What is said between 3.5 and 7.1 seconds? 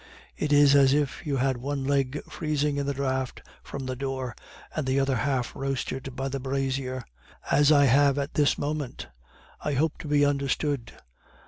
from the door, and the other half roasted by a brazier